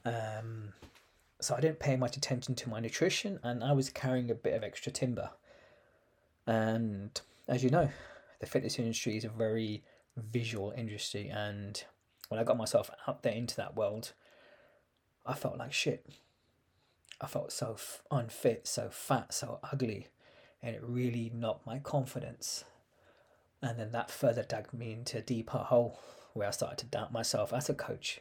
Um, 0.05 0.73
so 1.41 1.55
I 1.55 1.61
didn't 1.61 1.81
pay 1.81 1.97
much 1.97 2.17
attention 2.17 2.55
to 2.57 2.69
my 2.69 2.81
nutrition, 2.81 3.41
and 3.43 3.65
I 3.65 3.73
was 3.73 3.91
carrying 3.91 4.31
a 4.31 4.35
bit 4.35 4.55
of 4.55 4.63
extra 4.63 4.93
timber. 4.93 5.31
And 6.47 7.21
as 7.49 7.65
you 7.65 7.71
know, 7.71 7.89
the 8.41 8.47
fitness 8.47 8.79
industry 8.79 9.17
is 9.17 9.25
a 9.25 9.29
very 9.29 9.83
visual 10.17 10.73
industry, 10.77 11.29
and 11.29 11.83
when 12.31 12.39
I 12.39 12.45
got 12.45 12.57
myself 12.57 12.91
out 13.09 13.23
there 13.23 13.33
into 13.33 13.57
that 13.57 13.77
world, 13.77 14.13
I 15.27 15.35
felt 15.35 15.59
like 15.59 15.73
shit. 15.73 16.07
I 17.21 17.27
felt 17.27 17.53
so 17.53 17.73
f- 17.75 18.03
unfit, 18.11 18.69
so 18.69 18.89
fat, 18.89 19.35
so 19.35 19.59
ugly, 19.73 20.07
and 20.63 20.75
it 20.77 20.83
really 20.83 21.31
knocked 21.35 21.67
my 21.67 21.81
confidence. 21.81 22.65
And 23.61 23.79
then 23.79 23.91
that 23.91 24.13
further 24.13 24.45
dug 24.45 24.73
me 24.73 24.93
into 24.93 25.19
a 25.19 25.23
deeper 25.23 25.59
hole 25.59 25.99
where 26.33 26.47
I 26.47 26.53
started 26.53 26.79
to 26.79 26.87
doubt 26.87 27.13
myself 27.13 27.53
as 27.53 27.69
a 27.69 27.75
coach. 27.75 28.21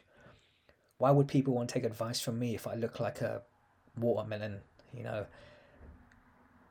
Why 0.98 1.12
would 1.12 1.28
people 1.28 1.54
want 1.54 1.68
to 1.68 1.72
take 1.72 1.84
advice 1.84 2.20
from 2.20 2.38
me 2.38 2.56
if 2.56 2.66
I 2.66 2.74
look 2.74 2.98
like 2.98 3.20
a 3.20 3.42
watermelon, 3.96 4.60
you 4.92 5.04
know? 5.04 5.26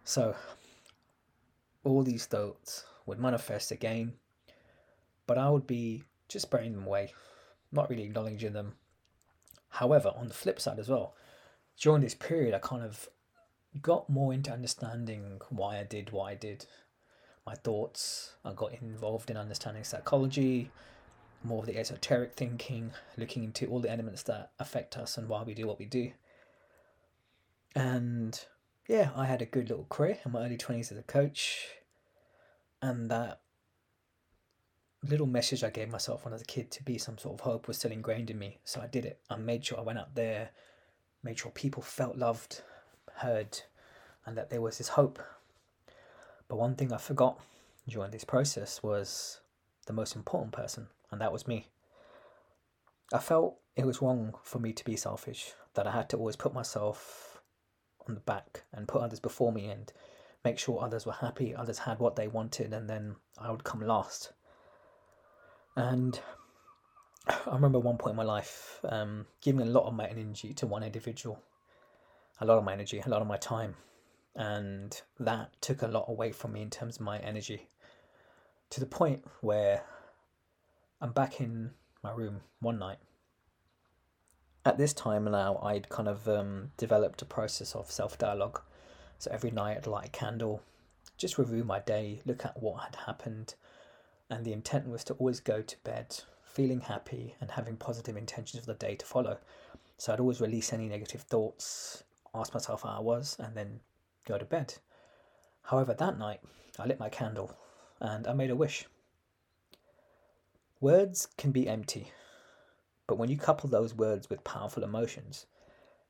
So, 0.03 0.35
all 1.85 2.03
these 2.03 2.25
thoughts 2.25 2.83
would 3.05 3.17
manifest 3.17 3.71
again, 3.71 4.15
but 5.25 5.37
I 5.37 5.49
would 5.49 5.65
be 5.65 6.03
just 6.29 6.49
burning 6.49 6.73
them 6.73 6.85
away 6.85 7.11
not 7.71 7.89
really 7.89 8.03
acknowledging 8.03 8.53
them. 8.53 8.73
However, 9.69 10.11
on 10.15 10.27
the 10.27 10.33
flip 10.33 10.59
side 10.59 10.79
as 10.79 10.89
well, 10.89 11.15
during 11.79 12.01
this 12.01 12.15
period, 12.15 12.53
I 12.53 12.59
kind 12.59 12.83
of 12.83 13.09
got 13.81 14.09
more 14.09 14.33
into 14.33 14.51
understanding 14.51 15.39
why 15.49 15.79
I 15.79 15.83
did 15.83 16.11
what 16.11 16.25
I 16.25 16.35
did, 16.35 16.65
my 17.45 17.53
thoughts. 17.53 18.33
I 18.43 18.53
got 18.53 18.73
involved 18.81 19.29
in 19.29 19.37
understanding 19.37 19.83
psychology, 19.83 20.71
more 21.43 21.59
of 21.59 21.67
the 21.67 21.77
esoteric 21.77 22.33
thinking, 22.35 22.91
looking 23.15 23.43
into 23.43 23.67
all 23.67 23.79
the 23.79 23.91
elements 23.91 24.23
that 24.23 24.51
affect 24.59 24.97
us 24.97 25.17
and 25.17 25.29
why 25.29 25.43
we 25.43 25.53
do 25.53 25.67
what 25.67 25.79
we 25.79 25.85
do. 25.85 26.11
And 27.75 28.43
yeah, 28.87 29.11
I 29.15 29.25
had 29.27 29.41
a 29.41 29.45
good 29.45 29.69
little 29.69 29.85
career 29.89 30.17
in 30.25 30.31
my 30.31 30.43
early 30.43 30.57
20s 30.57 30.91
as 30.91 30.97
a 30.97 31.03
coach, 31.03 31.67
and 32.81 33.11
that 33.11 33.41
little 35.03 35.27
message 35.27 35.63
I 35.63 35.69
gave 35.69 35.89
myself 35.89 36.25
when 36.25 36.33
I 36.33 36.35
was 36.35 36.41
a 36.41 36.45
kid 36.45 36.71
to 36.71 36.83
be 36.83 36.97
some 36.97 37.17
sort 37.17 37.35
of 37.35 37.41
hope 37.41 37.67
was 37.67 37.77
still 37.77 37.91
ingrained 37.91 38.29
in 38.29 38.39
me. 38.39 38.59
So 38.63 38.81
I 38.81 38.87
did 38.87 39.05
it. 39.05 39.19
I 39.29 39.35
made 39.37 39.65
sure 39.65 39.79
I 39.79 39.83
went 39.83 39.99
out 39.99 40.15
there, 40.15 40.49
made 41.23 41.39
sure 41.39 41.51
people 41.51 41.81
felt 41.81 42.17
loved, 42.17 42.61
heard, 43.15 43.61
and 44.25 44.37
that 44.37 44.49
there 44.49 44.61
was 44.61 44.77
this 44.77 44.89
hope. 44.89 45.19
But 46.47 46.57
one 46.57 46.75
thing 46.75 46.91
I 46.91 46.97
forgot 46.97 47.39
during 47.87 48.11
this 48.11 48.23
process 48.23 48.83
was 48.83 49.39
the 49.85 49.93
most 49.93 50.15
important 50.15 50.51
person, 50.51 50.87
and 51.11 51.21
that 51.21 51.31
was 51.31 51.47
me. 51.47 51.67
I 53.13 53.19
felt 53.19 53.57
it 53.75 53.85
was 53.85 54.01
wrong 54.01 54.35
for 54.43 54.59
me 54.59 54.73
to 54.73 54.83
be 54.83 54.95
selfish, 54.95 55.53
that 55.73 55.87
I 55.87 55.91
had 55.91 56.09
to 56.09 56.17
always 56.17 56.35
put 56.35 56.53
myself 56.53 57.41
on 58.07 58.15
the 58.15 58.21
back 58.21 58.63
and 58.73 58.87
put 58.87 59.01
others 59.01 59.19
before 59.19 59.51
me 59.51 59.67
and 59.67 59.91
make 60.43 60.59
sure 60.59 60.81
others 60.81 61.05
were 61.05 61.13
happy, 61.13 61.55
others 61.55 61.79
had 61.79 61.99
what 61.99 62.15
they 62.15 62.27
wanted, 62.27 62.73
and 62.73 62.89
then 62.89 63.15
I 63.39 63.51
would 63.51 63.63
come 63.63 63.81
last. 63.81 64.33
And 65.79 66.19
I 67.29 67.53
remember 67.53 67.79
one 67.79 67.97
point 67.97 68.11
in 68.11 68.17
my 68.17 68.23
life 68.23 68.81
um, 68.83 69.25
giving 69.41 69.61
a 69.61 69.65
lot 69.65 69.85
of 69.85 69.93
my 69.93 70.05
energy 70.05 70.53
to 70.55 70.67
one 70.67 70.83
individual, 70.83 71.41
a 72.41 72.45
lot 72.45 72.57
of 72.57 72.65
my 72.65 72.73
energy, 72.73 73.01
a 73.05 73.07
lot 73.07 73.21
of 73.21 73.27
my 73.27 73.37
time, 73.37 73.75
and 74.35 75.01
that 75.21 75.53
took 75.61 75.81
a 75.81 75.87
lot 75.87 76.09
away 76.09 76.33
from 76.33 76.51
me 76.51 76.61
in 76.61 76.69
terms 76.69 76.97
of 76.97 77.03
my 77.03 77.17
energy 77.19 77.69
to 78.71 78.81
the 78.81 78.85
point 78.85 79.23
where 79.39 79.83
I'm 80.99 81.13
back 81.13 81.39
in 81.39 81.71
my 82.03 82.11
room 82.11 82.41
one 82.59 82.77
night. 82.77 82.99
At 84.65 84.77
this 84.77 84.91
time 84.91 85.23
now, 85.23 85.61
I'd 85.63 85.87
kind 85.87 86.09
of 86.09 86.27
um, 86.27 86.71
developed 86.75 87.21
a 87.21 87.25
process 87.25 87.73
of 87.73 87.89
self 87.89 88.17
dialogue. 88.17 88.61
So 89.17 89.31
every 89.31 89.51
night 89.51 89.77
I'd 89.77 89.87
light 89.87 90.07
a 90.07 90.11
candle, 90.11 90.61
just 91.17 91.37
review 91.37 91.63
my 91.63 91.79
day, 91.79 92.19
look 92.25 92.43
at 92.43 92.61
what 92.61 92.83
had 92.83 92.97
happened, 93.05 93.55
and 94.29 94.45
the 94.45 94.53
intent 94.53 94.87
was 94.87 95.03
to 95.05 95.13
always 95.15 95.39
go 95.39 95.61
to 95.61 95.77
bed 95.83 96.15
feeling 96.43 96.81
happy 96.81 97.35
and 97.39 97.51
having 97.51 97.77
positive 97.77 98.17
intentions 98.17 98.65
for 98.65 98.73
the 98.73 98.77
day 98.77 98.95
to 98.95 99.05
follow. 99.05 99.37
So 99.97 100.11
I'd 100.11 100.19
always 100.19 100.41
release 100.41 100.73
any 100.73 100.89
negative 100.89 101.21
thoughts, 101.21 102.03
ask 102.33 102.53
myself 102.53 102.83
how 102.83 102.97
I 102.97 102.99
was, 102.99 103.37
and 103.39 103.55
then 103.55 103.79
go 104.25 104.37
to 104.37 104.45
bed. 104.45 104.75
However, 105.63 105.93
that 105.93 106.17
night 106.17 106.41
I 106.77 106.85
lit 106.85 106.99
my 106.99 107.09
candle 107.09 107.55
and 108.01 108.27
I 108.27 108.33
made 108.33 108.49
a 108.49 108.55
wish. 108.55 108.85
Words 110.81 111.27
can 111.37 111.51
be 111.51 111.67
empty, 111.67 112.11
but 113.05 113.17
when 113.17 113.29
you 113.29 113.37
couple 113.37 113.69
those 113.69 113.93
words 113.93 114.29
with 114.29 114.43
powerful 114.43 114.83
emotions, 114.83 115.45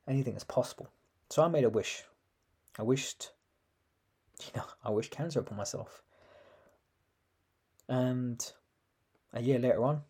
anything 0.08 0.36
is 0.36 0.44
possible. 0.44 0.90
So 1.30 1.44
I 1.44 1.48
made 1.48 1.64
a 1.64 1.70
wish. 1.70 2.04
I 2.78 2.84
wished, 2.84 3.32
you 4.40 4.52
know, 4.56 4.66
I 4.84 4.92
wished 4.92 5.12
cancer 5.12 5.40
upon 5.40 5.58
myself. 5.58 6.04
And 7.90 8.40
a 9.34 9.42
year 9.42 9.60
later 9.60 9.84
on, 9.84 10.04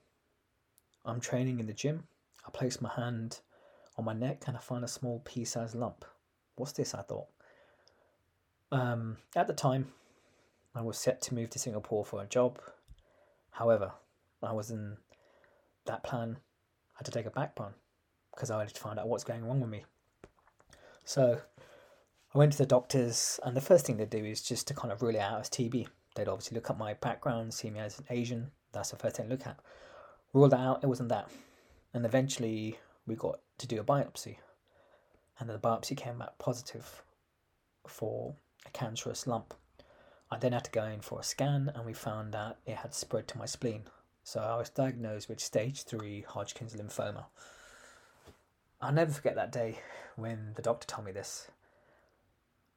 I'm 1.06 1.20
training 1.20 1.60
in 1.60 1.66
the 1.66 1.74
gym. 1.74 2.04
I 2.46 2.52
place 2.52 2.82
my 2.82 2.90
hand 2.90 3.40
on 3.98 4.06
my 4.06 4.14
neck 4.14 4.44
and 4.48 4.56
I 4.56 4.60
find 4.60 4.84
a 4.84 4.88
small 4.88 5.22
pea 5.26 5.46
sized 5.46 5.76
lump. 5.76 6.06
What's 6.56 6.74
this? 6.74 6.94
I 6.94 7.02
thought. 7.02 7.28
Um, 8.72 9.18
at 9.36 9.48
the 9.48 9.54
time, 9.54 9.88
I 10.76 10.82
was 10.82 11.00
set 11.00 11.22
to 11.24 11.34
move 11.34 11.50
to 11.52 11.60
Singapore 11.60 12.06
for 12.06 12.22
a 12.22 12.28
job. 12.28 12.60
However, 13.52 13.94
I 14.44 14.52
was 14.54 14.70
in 14.70 14.98
that 15.86 16.04
plan 16.04 16.38
I 16.96 17.00
had 17.00 17.06
to 17.06 17.12
take 17.12 17.26
a 17.26 17.32
back 17.32 17.56
plan 17.56 17.72
because 18.34 18.52
I 18.52 18.60
had 18.60 18.74
to 18.74 18.80
find 18.80 19.00
out 19.00 19.08
what's 19.08 19.24
going 19.24 19.46
wrong 19.46 19.62
with 19.62 19.70
me. 19.70 19.86
So 21.06 21.40
I 22.36 22.38
went 22.38 22.52
to 22.52 22.58
the 22.58 22.66
doctors, 22.66 23.40
and 23.44 23.56
the 23.56 23.62
first 23.62 23.86
thing 23.86 23.96
they 23.96 24.06
do 24.06 24.24
is 24.24 24.42
just 24.42 24.68
to 24.68 24.74
kind 24.74 24.92
of 24.92 25.02
rule 25.02 25.16
it 25.16 25.20
out 25.20 25.40
as 25.40 25.50
TB. 25.50 25.88
They'd 26.16 26.28
obviously 26.28 26.56
look 26.56 26.70
at 26.70 26.78
my 26.78 26.94
background, 26.96 27.54
see 27.54 27.70
me 27.70 27.80
as 27.80 28.00
an 28.00 28.06
Asian. 28.10 28.52
That's 28.72 28.92
the 28.92 28.98
first 28.98 29.18
thing 29.18 29.28
to 29.28 29.32
look 29.32 29.48
at. 29.48 29.60
Ruled 30.34 30.52
that 30.52 30.60
out, 30.60 30.84
it 30.84 30.88
wasn't 30.88 31.10
that. 31.10 31.30
And 31.94 32.06
eventually 32.06 32.80
we 33.06 33.16
got 33.16 33.40
to 33.58 33.68
do 33.68 33.80
a 33.80 33.84
biopsy. 33.84 34.38
And 35.40 35.50
the 35.50 35.58
biopsy 35.58 35.96
came 35.96 36.20
back 36.20 36.38
positive 36.38 37.04
for 37.88 38.36
a 38.66 38.70
cancerous 38.72 39.26
lump. 39.26 39.54
I 40.32 40.38
then 40.38 40.52
had 40.52 40.66
to 40.66 40.72
go 40.72 40.84
in 40.86 41.02
for 41.02 41.20
a 41.20 41.24
scan 41.24 41.72
and 41.74 41.86
we 41.86 41.94
found 41.94 42.34
that 42.34 42.58
it 42.66 42.78
had 42.78 42.94
spread 42.94 43.28
to 43.30 43.38
my 43.38 43.46
spleen. 43.46 43.84
So 44.24 44.42
I 44.42 44.58
was 44.58 44.70
diagnosed 44.70 45.30
with 45.30 45.40
stage 45.40 45.84
3 45.84 46.26
Hodgkin's 46.28 46.76
lymphoma. 46.76 47.26
I'll 48.82 48.94
never 48.94 49.12
forget 49.12 49.36
that 49.36 49.52
day 49.52 49.80
when 50.16 50.54
the 50.56 50.62
doctor 50.62 50.86
told 50.86 51.06
me 51.06 51.12
this. 51.12 51.48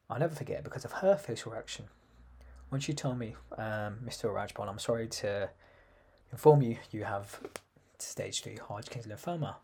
I'll 0.09 0.19
never 0.19 0.35
forget 0.35 0.59
it 0.59 0.63
because 0.63 0.83
of 0.83 0.93
her 0.93 1.15
facial 1.15 1.51
reaction. 1.51 1.85
When 2.73 2.81
she 2.81 2.93
told 2.93 3.19
me, 3.19 3.35
um, 3.55 3.99
Mr. 4.03 4.33
Rajpal, 4.33 4.67
I'm 4.67 4.79
sorry 4.79 5.07
to 5.07 5.47
inform 6.31 6.63
you 6.63 6.77
you 6.89 7.03
have 7.03 7.39
stage 7.99 8.41
3 8.41 8.57
Hodgkin's 8.67 9.05
lymphoma. 9.05 9.57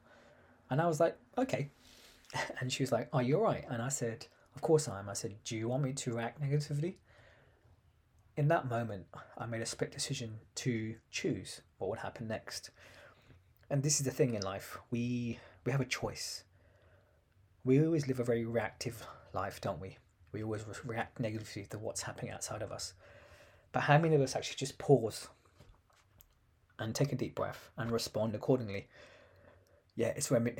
And 0.70 0.80
I 0.80 0.86
was 0.86 1.00
like, 1.00 1.18
okay. 1.36 1.72
And 2.60 2.72
she 2.72 2.84
was 2.84 2.92
like, 2.92 3.10
are 3.12 3.24
you 3.24 3.38
alright? 3.38 3.66
And 3.68 3.82
I 3.82 3.89
said, 3.89 4.28
of 4.56 4.62
course 4.62 4.88
I 4.88 5.00
am. 5.00 5.10
I 5.10 5.13
said, 5.13 5.34
do 5.44 5.58
you 5.58 5.68
want 5.70 5.82
me 5.82 5.94
to 5.94 6.18
react 6.18 6.39
negatively? 6.39 7.00
In 8.38 8.48
that 8.50 8.70
moment, 8.70 9.08
I 9.39 9.48
made 9.48 9.63
a 9.63 9.66
split 9.66 9.92
decision 9.92 10.36
to 10.58 10.94
choose 11.10 11.62
what 11.80 11.89
would 11.89 12.00
happen 12.00 12.28
next. 12.28 12.70
And 13.72 13.82
this 13.82 14.00
is 14.00 14.06
the 14.06 14.12
thing 14.12 14.36
in 14.36 14.44
life 14.44 14.78
we, 14.92 15.39
we 15.66 15.72
have 15.72 15.82
a 15.82 15.96
choice. 16.00 16.44
We 17.63 17.84
always 17.84 18.08
live 18.08 18.20
a 18.20 18.24
very 18.24 18.46
reactive 18.46 19.08
life, 19.34 19.60
don't 19.62 19.82
we? 19.82 19.98
We 20.31 20.43
always 20.43 20.65
react 20.86 21.19
negatively 21.19 21.65
to 21.71 21.79
what's 21.79 22.03
happening 22.03 22.31
outside 22.31 22.62
of 22.62 22.71
us. 22.71 22.93
But 23.71 23.81
how 23.81 23.98
many 23.98 24.15
of 24.15 24.21
us 24.21 24.36
actually 24.36 24.57
just 24.57 24.77
pause 24.77 25.27
and 26.79 26.95
take 26.95 27.12
a 27.12 27.15
deep 27.15 27.36
breath 27.36 27.69
and 27.77 27.91
respond 27.91 28.33
accordingly. 28.33 28.88
Yeah, 29.95 30.13
it's 30.15 30.27
very, 30.27 30.55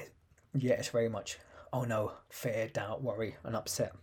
yeah, 0.53 0.73
it's 0.73 0.89
very 0.89 1.09
much, 1.09 1.39
oh 1.71 1.83
no, 1.83 2.13
fear, 2.29 2.67
doubt, 2.67 3.01
worry, 3.01 3.38
and 3.43 3.55
upset. 3.55 3.93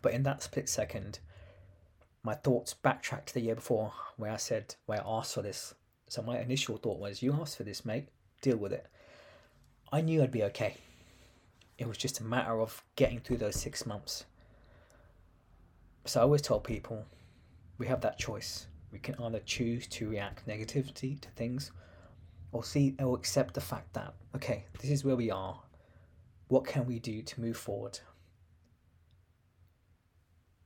But 0.00 0.12
in 0.12 0.22
that 0.22 0.42
split 0.42 0.68
second, 0.68 1.18
my 2.22 2.34
thoughts 2.34 2.72
backtracked 2.72 3.28
to 3.28 3.34
the 3.34 3.40
year 3.40 3.56
before 3.56 3.92
where 4.16 4.30
I 4.30 4.36
said, 4.36 4.76
where 4.86 5.04
I 5.04 5.18
asked 5.18 5.34
for 5.34 5.42
this. 5.42 5.74
So 6.08 6.22
my 6.22 6.38
initial 6.38 6.76
thought 6.76 7.00
was, 7.00 7.22
you 7.22 7.36
asked 7.40 7.56
for 7.56 7.64
this, 7.64 7.84
mate, 7.84 8.08
deal 8.40 8.56
with 8.56 8.72
it. 8.72 8.86
I 9.92 10.00
knew 10.00 10.22
I'd 10.22 10.30
be 10.30 10.44
okay. 10.44 10.76
It 11.76 11.88
was 11.88 11.98
just 11.98 12.20
a 12.20 12.24
matter 12.24 12.60
of 12.60 12.82
getting 12.96 13.18
through 13.18 13.38
those 13.38 13.56
six 13.56 13.84
months. 13.84 14.24
So 16.04 16.20
I 16.20 16.22
always 16.22 16.42
tell 16.42 16.60
people, 16.60 17.04
we 17.78 17.86
have 17.86 18.00
that 18.02 18.18
choice. 18.18 18.66
We 18.92 18.98
can 18.98 19.14
either 19.20 19.40
choose 19.40 19.86
to 19.88 20.08
react 20.08 20.46
negatively 20.46 21.16
to 21.16 21.28
things 21.30 21.72
or 22.52 22.62
see 22.62 22.94
or 23.00 23.16
accept 23.16 23.54
the 23.54 23.60
fact 23.60 23.92
that 23.94 24.14
okay 24.36 24.66
this 24.78 24.90
is 24.90 25.04
where 25.04 25.16
we 25.16 25.30
are. 25.30 25.60
What 26.48 26.64
can 26.64 26.86
we 26.86 27.00
do 27.00 27.22
to 27.22 27.40
move 27.40 27.56
forward? 27.56 27.98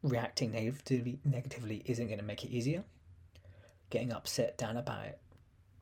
Reacting 0.03 0.53
negatively 0.53 1.21
negatively 1.25 1.83
isn't 1.87 2.07
going 2.07 2.19
to 2.19 2.25
make 2.25 2.45
it 2.45 2.51
easier. 2.51 2.85
Getting 3.91 4.13
upset 4.13 4.59
down 4.59 4.77
about 4.77 5.07
it 5.07 5.19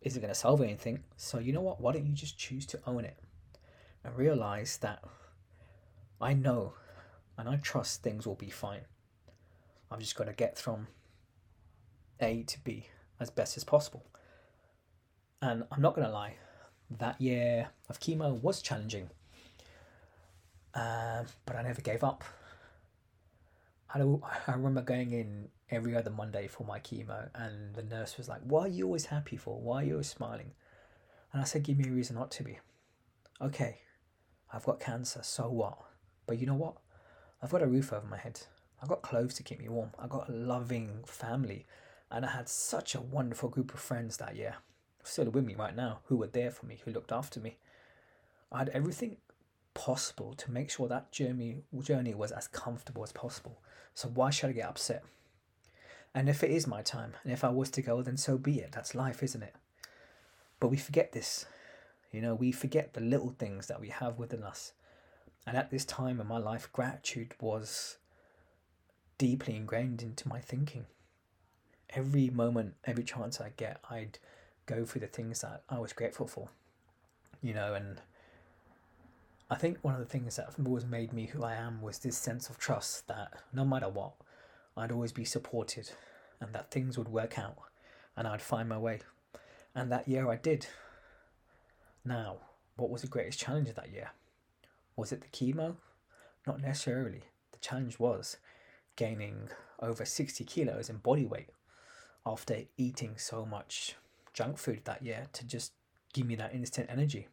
isn't 0.02 0.22
going 0.22 0.32
to 0.32 0.38
solve 0.38 0.60
anything. 0.60 1.02
So 1.16 1.38
you 1.38 1.52
know 1.52 1.62
what? 1.62 1.80
Why 1.80 1.92
don't 1.92 2.06
you 2.06 2.12
just 2.12 2.38
choose 2.38 2.66
to 2.66 2.80
own 2.86 3.04
it 3.04 3.18
and 4.06 4.16
realize 4.16 4.78
that 4.78 5.02
i 6.20 6.32
know 6.32 6.74
and 7.36 7.48
i 7.48 7.56
trust 7.56 8.02
things 8.02 8.26
will 8.26 8.36
be 8.36 8.50
fine 8.50 8.82
i've 9.90 10.00
just 10.00 10.16
got 10.16 10.24
to 10.24 10.32
get 10.32 10.58
from 10.58 10.86
a 12.20 12.42
to 12.44 12.58
B 12.64 12.88
as 13.20 13.30
best 13.30 13.56
as 13.56 13.64
possible. 13.64 14.04
And 15.42 15.64
I'm 15.70 15.82
not 15.82 15.94
going 15.94 16.06
to 16.06 16.12
lie, 16.12 16.34
that 16.98 17.20
year 17.20 17.68
of 17.88 18.00
chemo 18.00 18.40
was 18.40 18.62
challenging, 18.62 19.10
uh, 20.74 21.24
but 21.44 21.56
I 21.56 21.62
never 21.62 21.80
gave 21.80 22.02
up. 22.02 22.24
I, 23.92 24.00
I 24.46 24.52
remember 24.52 24.82
going 24.82 25.12
in 25.12 25.48
every 25.70 25.96
other 25.96 26.10
Monday 26.10 26.48
for 26.48 26.64
my 26.64 26.80
chemo, 26.80 27.28
and 27.34 27.74
the 27.74 27.82
nurse 27.82 28.16
was 28.16 28.28
like, 28.28 28.40
What 28.42 28.66
are 28.66 28.70
you 28.70 28.86
always 28.86 29.06
happy 29.06 29.36
for? 29.36 29.60
Why 29.60 29.82
are 29.82 29.84
you 29.84 29.92
always 29.92 30.08
smiling? 30.08 30.52
And 31.32 31.42
I 31.42 31.44
said, 31.44 31.62
Give 31.62 31.78
me 31.78 31.88
a 31.88 31.92
reason 31.92 32.16
not 32.16 32.30
to 32.32 32.42
be. 32.42 32.58
Okay, 33.40 33.80
I've 34.52 34.64
got 34.64 34.80
cancer, 34.80 35.20
so 35.22 35.50
what? 35.50 35.78
But 36.26 36.38
you 36.38 36.46
know 36.46 36.54
what? 36.54 36.76
I've 37.42 37.50
got 37.50 37.62
a 37.62 37.66
roof 37.66 37.92
over 37.92 38.06
my 38.06 38.16
head. 38.16 38.40
I've 38.82 38.88
got 38.88 39.02
clothes 39.02 39.34
to 39.34 39.42
keep 39.42 39.58
me 39.58 39.68
warm. 39.68 39.90
I've 39.98 40.10
got 40.10 40.28
a 40.28 40.32
loving 40.32 41.04
family 41.06 41.66
and 42.10 42.24
I 42.24 42.30
had 42.30 42.48
such 42.48 42.94
a 42.94 43.00
wonderful 43.00 43.48
group 43.48 43.74
of 43.74 43.80
friends 43.80 44.16
that 44.18 44.36
year, 44.36 44.56
still 45.02 45.30
with 45.30 45.44
me 45.44 45.54
right 45.54 45.74
now, 45.74 46.00
who 46.04 46.16
were 46.16 46.26
there 46.26 46.50
for 46.50 46.66
me, 46.66 46.80
who 46.84 46.92
looked 46.92 47.12
after 47.12 47.40
me. 47.40 47.58
I 48.52 48.58
had 48.58 48.68
everything 48.70 49.16
possible 49.74 50.32
to 50.34 50.50
make 50.50 50.70
sure 50.70 50.88
that 50.88 51.12
journey 51.12 51.62
journey 51.80 52.14
was 52.14 52.32
as 52.32 52.48
comfortable 52.48 53.02
as 53.02 53.12
possible. 53.12 53.60
So 53.94 54.08
why 54.08 54.30
should 54.30 54.50
I 54.50 54.52
get 54.52 54.68
upset? 54.68 55.04
And 56.14 56.28
if 56.28 56.42
it 56.42 56.50
is 56.50 56.66
my 56.66 56.80
time, 56.80 57.12
and 57.24 57.32
if 57.32 57.44
I 57.44 57.50
was 57.50 57.70
to 57.72 57.82
go, 57.82 58.00
then 58.00 58.16
so 58.16 58.38
be 58.38 58.60
it. 58.60 58.72
That's 58.72 58.94
life, 58.94 59.22
isn't 59.22 59.42
it? 59.42 59.54
But 60.60 60.68
we 60.68 60.78
forget 60.78 61.12
this. 61.12 61.44
You 62.10 62.22
know, 62.22 62.34
we 62.34 62.52
forget 62.52 62.94
the 62.94 63.02
little 63.02 63.34
things 63.38 63.66
that 63.66 63.80
we 63.80 63.88
have 63.88 64.18
within 64.18 64.42
us. 64.42 64.72
And 65.46 65.56
at 65.56 65.70
this 65.70 65.84
time 65.84 66.20
in 66.20 66.26
my 66.26 66.38
life, 66.38 66.70
gratitude 66.72 67.34
was 67.40 67.98
deeply 69.18 69.56
ingrained 69.56 70.02
into 70.02 70.28
my 70.28 70.40
thinking 70.40 70.86
every 71.90 72.30
moment, 72.30 72.74
every 72.84 73.04
chance 73.04 73.40
I 73.40 73.52
get, 73.56 73.80
I'd 73.90 74.18
go 74.66 74.84
through 74.84 75.02
the 75.02 75.06
things 75.06 75.40
that 75.42 75.62
I 75.68 75.78
was 75.78 75.92
grateful 75.92 76.26
for, 76.26 76.48
you 77.42 77.54
know, 77.54 77.74
and 77.74 78.00
I 79.50 79.54
think 79.56 79.78
one 79.82 79.94
of 79.94 80.00
the 80.00 80.06
things 80.06 80.36
that 80.36 80.54
always 80.64 80.84
made 80.84 81.12
me 81.12 81.26
who 81.26 81.44
I 81.44 81.54
am 81.54 81.80
was 81.80 81.98
this 81.98 82.18
sense 82.18 82.50
of 82.50 82.58
trust 82.58 83.06
that 83.08 83.32
no 83.52 83.64
matter 83.64 83.88
what, 83.88 84.12
I'd 84.76 84.92
always 84.92 85.12
be 85.12 85.24
supported 85.24 85.90
and 86.40 86.52
that 86.52 86.70
things 86.70 86.98
would 86.98 87.08
work 87.08 87.38
out 87.38 87.56
and 88.16 88.26
I'd 88.26 88.42
find 88.42 88.68
my 88.68 88.78
way. 88.78 89.00
And 89.74 89.90
that 89.92 90.08
year 90.08 90.28
I 90.28 90.36
did. 90.36 90.66
Now, 92.04 92.38
what 92.76 92.90
was 92.90 93.02
the 93.02 93.08
greatest 93.08 93.38
challenge 93.38 93.68
of 93.68 93.76
that 93.76 93.92
year? 93.92 94.10
Was 94.96 95.12
it 95.12 95.20
the 95.20 95.28
chemo? 95.28 95.76
Not 96.46 96.60
necessarily. 96.60 97.22
the 97.52 97.58
challenge 97.58 97.98
was 97.98 98.36
gaining 98.96 99.50
over 99.80 100.04
60 100.04 100.44
kilos 100.44 100.88
in 100.88 100.96
body 100.96 101.26
weight 101.26 101.50
after 102.24 102.62
eating 102.76 103.14
so 103.16 103.46
much 103.46 103.94
junk 104.32 104.58
food 104.58 104.80
that 104.84 105.02
year 105.02 105.26
to 105.32 105.46
just 105.46 105.72
give 106.12 106.26
me 106.26 106.34
that 106.36 106.54
instant 106.54 106.88
energy. 106.90 107.28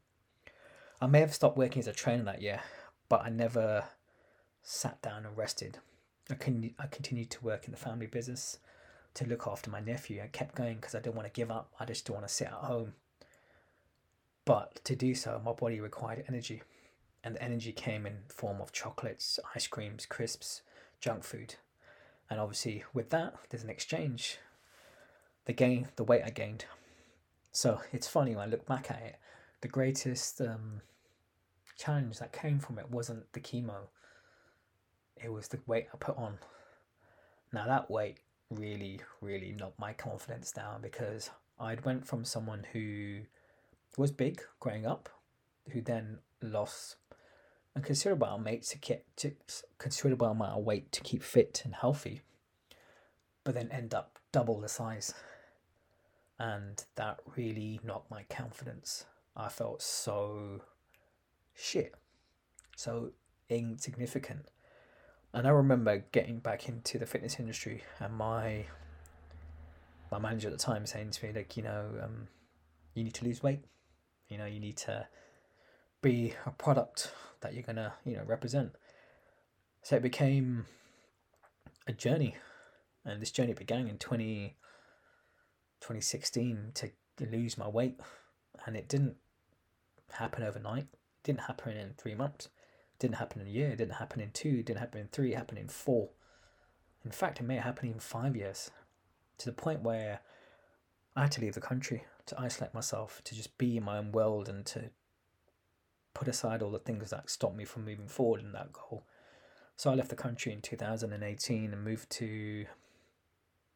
I 1.01 1.07
may 1.07 1.19
have 1.19 1.33
stopped 1.33 1.57
working 1.57 1.79
as 1.79 1.87
a 1.87 1.93
trainer 1.93 2.23
that 2.23 2.41
year, 2.41 2.61
but 3.09 3.23
I 3.25 3.29
never 3.29 3.85
sat 4.61 5.01
down 5.01 5.25
and 5.25 5.35
rested. 5.35 5.79
I, 6.29 6.35
con- 6.35 6.73
I 6.79 6.87
continued 6.87 7.29
to 7.31 7.43
work 7.43 7.65
in 7.65 7.71
the 7.71 7.77
family 7.77 8.07
business 8.07 8.59
to 9.15 9.25
look 9.27 9.47
after 9.47 9.69
my 9.69 9.79
nephew. 9.79 10.21
I 10.23 10.27
kept 10.27 10.55
going 10.55 10.75
because 10.75 10.95
I 10.95 10.99
didn't 10.99 11.15
want 11.15 11.27
to 11.27 11.39
give 11.39 11.51
up. 11.51 11.71
I 11.79 11.85
just 11.85 12.05
didn't 12.05 12.15
want 12.15 12.27
to 12.27 12.33
sit 12.33 12.47
at 12.47 12.53
home. 12.53 12.93
But 14.45 14.83
to 14.85 14.95
do 14.95 15.15
so, 15.15 15.41
my 15.43 15.53
body 15.53 15.79
required 15.79 16.25
energy, 16.27 16.63
and 17.23 17.35
the 17.35 17.43
energy 17.43 17.71
came 17.71 18.05
in 18.05 18.19
form 18.27 18.61
of 18.61 18.71
chocolates, 18.71 19.39
ice 19.55 19.67
creams, 19.67 20.05
crisps, 20.05 20.61
junk 21.03 21.25
food, 21.25 21.55
and 22.29 22.39
obviously 22.39 22.85
with 22.93 23.09
that, 23.09 23.35
there's 23.49 23.63
an 23.63 23.69
exchange. 23.69 24.37
The 25.45 25.51
gain, 25.51 25.89
the 25.97 26.05
weight 26.05 26.21
I 26.25 26.29
gained. 26.29 26.63
So 27.51 27.81
it's 27.91 28.07
funny 28.07 28.33
when 28.33 28.47
I 28.47 28.49
look 28.49 28.65
back 28.65 28.89
at 28.89 29.01
it. 29.01 29.17
The 29.59 29.67
greatest 29.67 30.39
um, 30.39 30.81
challenge 31.77 32.19
that 32.19 32.31
came 32.31 32.59
from 32.59 32.79
it 32.79 32.89
wasn't 32.89 33.31
the 33.33 33.41
chemo. 33.41 33.89
It 35.21 35.31
was 35.31 35.49
the 35.49 35.59
weight 35.67 35.87
I 35.93 35.97
put 35.97 36.17
on. 36.17 36.37
Now 37.51 37.67
that 37.67 37.91
weight 37.91 38.19
really, 38.49 39.01
really 39.19 39.51
knocked 39.51 39.79
my 39.79 39.91
confidence 39.91 40.53
down 40.53 40.81
because 40.81 41.29
I'd 41.59 41.83
went 41.83 42.07
from 42.07 42.23
someone 42.23 42.65
who 42.71 43.19
was 43.97 44.11
big 44.11 44.41
growing 44.61 44.85
up, 44.85 45.09
who 45.71 45.81
then 45.81 46.19
lost 46.41 46.95
a 47.75 47.81
considerable 47.81 48.27
amount 48.27 48.63
to 48.63 48.77
keep 48.77 49.03
to, 49.17 49.31
considerable 49.77 50.27
amount 50.27 50.59
of 50.59 50.63
weight 50.63 50.91
to 50.91 51.01
keep 51.01 51.23
fit 51.23 51.61
and 51.65 51.75
healthy, 51.75 52.21
but 53.43 53.55
then 53.55 53.69
end 53.71 53.93
up 53.93 54.19
double 54.31 54.59
the 54.59 54.69
size, 54.69 55.13
and 56.39 56.85
that 56.95 57.19
really 57.35 57.79
knocked 57.83 58.11
my 58.11 58.23
confidence. 58.29 59.05
I 59.35 59.49
felt 59.49 59.81
so 59.81 60.61
shit, 61.55 61.95
so 62.75 63.11
insignificant. 63.49 64.45
And 65.33 65.47
I 65.47 65.49
remember 65.49 66.05
getting 66.11 66.37
back 66.37 66.69
into 66.69 66.99
the 66.99 67.07
fitness 67.07 67.39
industry, 67.39 67.83
and 67.99 68.13
my 68.13 68.65
my 70.11 70.19
manager 70.19 70.47
at 70.47 70.53
the 70.53 70.63
time 70.63 70.85
saying 70.85 71.09
to 71.09 71.25
me, 71.25 71.33
like, 71.33 71.57
you 71.57 71.63
know, 71.63 71.87
um, 72.03 72.27
you 72.93 73.03
need 73.03 73.15
to 73.15 73.25
lose 73.25 73.41
weight. 73.41 73.61
You 74.29 74.37
know, 74.37 74.45
you 74.45 74.59
need 74.59 74.77
to 74.77 75.07
be 76.03 76.35
a 76.45 76.51
product 76.51 77.11
that 77.43 77.53
you're 77.53 77.63
gonna, 77.63 77.93
you 78.03 78.17
know, 78.17 78.23
represent. 78.25 78.71
So 79.83 79.95
it 79.95 80.01
became 80.01 80.65
a 81.87 81.93
journey, 81.93 82.35
and 83.05 83.21
this 83.21 83.31
journey 83.31 83.53
began 83.53 83.87
in 83.87 83.97
20, 83.97 84.55
2016 85.81 86.71
to 86.73 86.91
lose 87.19 87.57
my 87.57 87.67
weight, 87.67 87.99
and 88.65 88.75
it 88.75 88.89
didn't 88.89 89.17
happen 90.13 90.43
overnight. 90.43 90.87
It 90.91 91.23
didn't 91.23 91.41
happen 91.41 91.77
in 91.77 91.93
three 91.97 92.15
months. 92.15 92.45
It 92.45 92.99
didn't 92.99 93.15
happen 93.17 93.41
in 93.41 93.47
a 93.47 93.51
year. 93.51 93.69
It 93.69 93.77
didn't 93.77 93.95
happen 93.95 94.21
in 94.21 94.31
two. 94.31 94.57
It 94.59 94.65
didn't 94.65 94.79
happen 94.79 95.01
in 95.01 95.07
three. 95.07 95.33
It 95.33 95.37
happened 95.37 95.59
in 95.59 95.67
four. 95.67 96.09
In 97.05 97.11
fact, 97.11 97.39
it 97.39 97.43
may 97.43 97.55
have 97.55 97.65
happened 97.65 97.93
in 97.93 97.99
five 97.99 98.35
years, 98.35 98.71
to 99.39 99.45
the 99.45 99.51
point 99.51 99.81
where 99.81 100.21
I 101.15 101.23
had 101.23 101.31
to 101.33 101.41
leave 101.41 101.55
the 101.55 101.61
country 101.61 102.05
to 102.27 102.39
isolate 102.39 102.73
myself, 102.73 103.21
to 103.25 103.35
just 103.35 103.57
be 103.57 103.75
in 103.75 103.83
my 103.83 103.97
own 103.97 104.13
world, 104.13 104.47
and 104.47 104.65
to 104.67 104.91
put 106.13 106.27
aside 106.27 106.61
all 106.61 106.71
the 106.71 106.79
things 106.79 107.09
that 107.09 107.29
stopped 107.29 107.55
me 107.55 107.65
from 107.65 107.85
moving 107.85 108.07
forward 108.07 108.41
in 108.41 108.51
that 108.53 108.73
goal. 108.73 109.03
So 109.75 109.91
I 109.91 109.95
left 109.95 110.09
the 110.09 110.15
country 110.15 110.53
in 110.53 110.61
2018 110.61 111.73
and 111.73 111.83
moved 111.83 112.09
to 112.11 112.65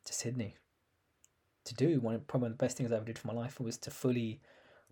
to 0.06 0.14
Sydney 0.14 0.56
to 1.68 1.74
do 1.74 2.00
one 2.00 2.16
of 2.16 2.26
probably 2.28 2.46
one 2.46 2.52
of 2.54 2.58
the 2.58 2.66
best 2.66 2.78
things 2.78 2.92
I 2.92 2.96
ever 2.96 3.06
did 3.06 3.20
for 3.20 3.28
my 3.28 3.34
life 3.34 3.60
was 3.60 3.78
to 3.80 3.92
fully 3.92 4.40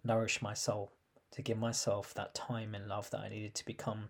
nourish 0.04 0.41
my 0.41 0.54
soul, 0.54 0.91
to 1.32 1.41
give 1.41 1.58
myself 1.58 2.13
that 2.13 2.36
time 2.36 2.76
and 2.76 2.88
love 2.88 3.10
that 3.12 3.22
I 3.22 3.30
needed 3.30 3.56
to 3.56 3.65
become, 3.65 4.10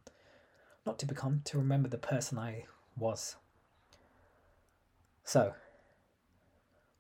not 0.86 0.98
to 1.00 1.06
become, 1.06 1.42
to 1.46 1.58
remember 1.60 1.88
the 1.88 2.00
person 2.00 2.40
I 2.40 2.66
was. 2.98 3.36
So, 5.24 5.54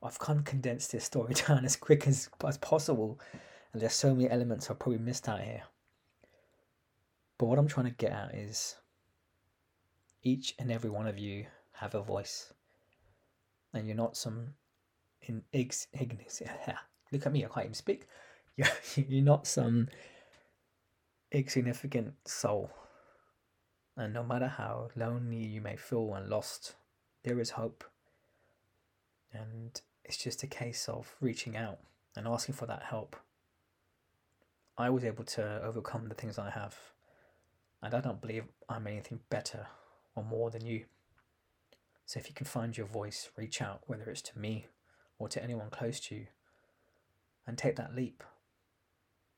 I've 0.03 0.19
kind 0.19 0.39
of 0.39 0.45
condensed 0.45 0.91
this 0.91 1.03
story 1.03 1.33
down 1.47 1.65
as 1.65 1.75
quick 1.75 2.07
as, 2.07 2.29
as 2.45 2.57
possible, 2.60 3.19
and 3.73 3.81
there's 3.81 3.93
so 3.93 4.13
many 4.13 4.29
elements 4.29 4.69
I've 4.69 4.79
probably 4.79 4.99
missed 4.99 5.27
out 5.27 5.41
here. 5.41 5.63
But 7.38 7.48
what 7.48 7.60
I'm 7.60 7.67
trying 7.67 7.88
to 7.88 7.91
get 7.91 8.12
at 8.12 8.34
is 8.34 8.76
each 10.24 10.56
and 10.58 10.71
every 10.71 10.89
one 10.89 11.08
of 11.08 11.17
you 11.17 11.45
have 11.74 11.95
a 11.95 12.02
voice, 12.02 12.54
and 13.74 13.86
you're 13.88 13.95
not 13.95 14.15
some 14.17 14.54
in 15.21 15.43
Ignis. 15.52 16.41
Look 17.12 17.26
at 17.26 17.32
me, 17.32 17.45
I 17.45 17.48
can't 17.48 17.65
even 17.65 17.74
speak. 17.74 18.08
You're, 18.58 18.67
you're 18.95 19.21
not 19.21 19.48
some 19.48 19.89
insignificant 21.30 22.13
soul. 22.26 22.71
And 23.98 24.13
no 24.13 24.24
matter 24.24 24.48
how 24.48 24.89
lonely 24.95 25.43
you 25.43 25.60
may 25.60 25.76
feel 25.76 26.13
and 26.13 26.30
lost, 26.30 26.76
there 27.24 27.39
is 27.41 27.52
hope. 27.52 27.84
And 29.34 29.82
it's 30.06 30.15
just 30.15 30.43
a 30.43 30.48
case 30.48 30.88
of 30.88 31.15
reaching 31.19 31.58
out 31.58 31.80
and 32.15 32.28
asking 32.28 32.56
for 32.56 32.65
that 32.67 32.84
help. 32.84 33.17
I 34.78 34.89
was 34.89 35.04
able 35.04 35.26
to 35.26 35.62
overcome 35.62 36.08
the 36.08 36.15
things 36.15 36.39
I 36.39 36.50
have, 36.50 36.78
and 37.81 37.93
I 37.93 38.01
don't 38.01 38.21
believe 38.21 38.45
I'm 38.67 38.88
anything 38.88 39.19
better 39.29 39.67
or 40.15 40.23
more 40.23 40.49
than 40.49 40.65
you. 40.65 40.85
So 42.05 42.19
if 42.19 42.27
you 42.27 42.33
can 42.33 42.45
find 42.45 42.77
your 42.77 42.88
voice, 42.88 43.29
reach 43.35 43.61
out, 43.61 43.81
whether 43.88 44.09
it's 44.09 44.21
to 44.23 44.39
me 44.39 44.67
or 45.17 45.27
to 45.29 45.43
anyone 45.43 45.69
close 45.69 45.99
to 46.01 46.15
you, 46.15 46.27
and 47.47 47.57
take 47.57 47.75
that 47.75 47.95
leap. 47.95 48.23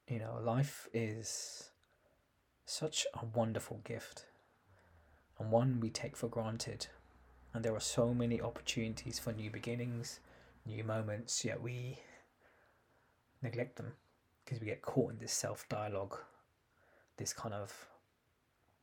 You 0.08 0.20
know, 0.20 0.40
life 0.44 0.88
is 0.94 1.72
such 2.66 3.06
a 3.14 3.26
wonderful 3.26 3.82
gift 3.84 4.26
and 5.40 5.52
one 5.52 5.80
we 5.80 5.90
take 5.90 6.16
for 6.16 6.28
granted. 6.28 6.88
And 7.54 7.64
there 7.64 7.76
are 7.76 7.80
so 7.82 8.14
many 8.14 8.42
opportunities 8.42 9.20
for 9.20 9.34
new 9.34 9.50
beginnings, 9.50 10.20
new 10.66 10.84
moments, 10.84 11.44
yet 11.46 11.62
we 11.62 12.00
neglect 13.42 13.78
them 13.78 13.94
because 14.44 14.60
we 14.60 14.68
get 14.68 14.82
caught 14.82 15.12
in 15.12 15.20
this 15.20 15.32
self 15.32 15.68
dialogue, 15.70 16.18
this 17.18 17.34
kind 17.34 17.54
of 17.54 17.88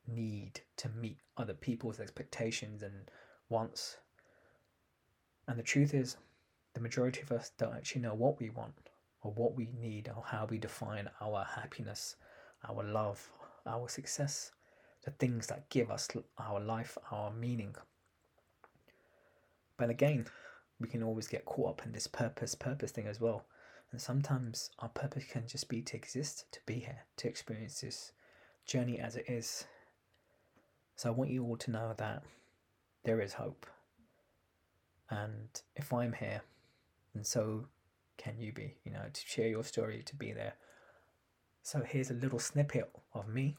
need 0.06 0.60
to 0.76 0.88
meet 0.88 1.18
other 1.36 1.54
people's 1.54 2.00
expectations 2.00 2.82
and 2.82 3.10
wants. 3.48 3.96
And 5.46 5.58
the 5.58 5.62
truth 5.62 5.94
is, 5.94 6.16
the 6.74 6.80
majority 6.80 7.20
of 7.22 7.32
us 7.32 7.52
don't 7.58 7.74
actually 7.74 8.02
know 8.02 8.14
what 8.14 8.40
we 8.40 8.50
want 8.50 8.74
or 9.22 9.32
what 9.32 9.54
we 9.54 9.68
need 9.80 10.10
or 10.14 10.22
how 10.26 10.46
we 10.48 10.58
define 10.58 11.08
our 11.20 11.44
happiness, 11.44 12.16
our 12.68 12.82
love, 12.82 13.30
our 13.66 13.88
success, 13.88 14.52
the 15.04 15.10
things 15.12 15.46
that 15.46 15.68
give 15.70 15.90
us 15.90 16.08
our 16.38 16.60
life, 16.60 16.98
our 17.10 17.32
meaning. 17.32 17.74
But 19.76 19.90
again, 19.90 20.26
we 20.80 20.88
can 20.88 21.02
always 21.02 21.28
get 21.28 21.44
caught 21.44 21.70
up 21.70 21.86
in 21.86 21.92
this 21.92 22.06
purpose, 22.06 22.54
purpose 22.54 22.90
thing 22.90 23.06
as 23.06 23.20
well. 23.20 23.44
And 23.92 24.00
sometimes 24.00 24.70
our 24.80 24.88
purpose 24.88 25.24
can 25.30 25.46
just 25.46 25.68
be 25.68 25.82
to 25.82 25.96
exist, 25.96 26.46
to 26.52 26.60
be 26.66 26.80
here, 26.80 27.04
to 27.18 27.28
experience 27.28 27.80
this 27.80 28.12
journey 28.66 28.98
as 28.98 29.16
it 29.16 29.26
is. 29.28 29.66
So 30.96 31.08
I 31.08 31.12
want 31.12 31.30
you 31.30 31.44
all 31.44 31.56
to 31.56 31.70
know 31.70 31.94
that 31.96 32.22
there 33.04 33.20
is 33.20 33.34
hope. 33.34 33.66
And 35.10 35.48
if 35.76 35.92
I'm 35.92 36.12
here, 36.12 36.42
and 37.14 37.26
so 37.26 37.66
can 38.16 38.38
you 38.38 38.52
be, 38.52 38.74
you 38.84 38.92
know, 38.92 39.04
to 39.12 39.20
share 39.26 39.48
your 39.48 39.64
story, 39.64 40.02
to 40.06 40.16
be 40.16 40.32
there. 40.32 40.54
So 41.62 41.80
here's 41.80 42.10
a 42.10 42.14
little 42.14 42.38
snippet 42.38 42.90
of 43.12 43.28
me. 43.28 43.56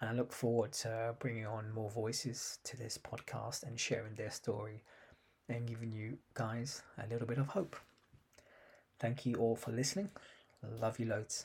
And 0.00 0.10
I 0.10 0.12
look 0.12 0.32
forward 0.32 0.72
to 0.74 1.14
bringing 1.18 1.46
on 1.46 1.72
more 1.72 1.90
voices 1.90 2.58
to 2.64 2.76
this 2.76 2.98
podcast 2.98 3.64
and 3.64 3.78
sharing 3.78 4.14
their 4.14 4.30
story 4.30 4.84
and 5.48 5.66
giving 5.66 5.92
you 5.92 6.18
guys 6.34 6.82
a 7.02 7.08
little 7.08 7.26
bit 7.26 7.38
of 7.38 7.48
hope. 7.48 7.76
Thank 9.00 9.26
you 9.26 9.36
all 9.36 9.56
for 9.56 9.72
listening. 9.72 10.10
Love 10.80 11.00
you 11.00 11.06
loads. 11.06 11.44